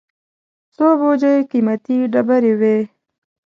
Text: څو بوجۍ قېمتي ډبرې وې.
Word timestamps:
څو 0.75 0.87
بوجۍ 0.99 1.37
قېمتي 1.51 1.97
ډبرې 2.13 2.53
وې. 2.59 2.77